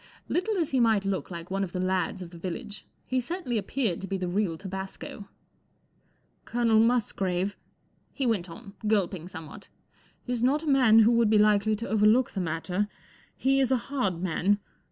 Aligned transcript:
Little 0.27 0.57
as 0.57 0.71
he 0.71 0.79
might 0.79 1.05
look 1.05 1.29
like 1.29 1.51
one 1.51 1.63
of 1.63 1.73
the 1.73 1.79
lads 1.79 2.23
of 2.23 2.31
the 2.31 2.37
village, 2.39 2.87
he 3.05 3.21
certainly 3.21 3.59
appeared 3.59 4.01
to 4.01 4.07
be 4.07 4.17
the 4.17 4.27
real 4.27 4.57
tabasco. 4.57 5.29
"Colonel 6.43 6.79
Musgrave," 6.79 7.55
he 8.11 8.25
went 8.25 8.49
on, 8.49 8.73
gulping 8.87 9.27
somewhat, 9.27 9.69
44 10.25 10.33
is 10.33 10.41
not 10.41 10.63
a 10.63 10.67
man 10.67 10.97
who 10.97 11.11
would 11.11 11.29
be 11.29 11.37
likely 11.37 11.75
to 11.75 11.87
overlook 11.87 12.31
the 12.31 12.41
matter. 12.41 12.87
He 13.37 13.59
is 13.59 13.71
a 13.71 13.77
hard 13.91 14.23
man. 14.23 14.57